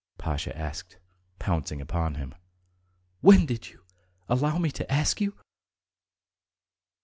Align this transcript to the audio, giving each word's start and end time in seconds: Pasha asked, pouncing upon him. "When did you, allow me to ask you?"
Pasha 0.17 0.57
asked, 0.57 0.97
pouncing 1.37 1.79
upon 1.79 2.15
him. 2.15 2.33
"When 3.19 3.45
did 3.45 3.69
you, 3.69 3.83
allow 4.27 4.57
me 4.57 4.71
to 4.71 4.91
ask 4.91 5.21
you?" 5.21 5.37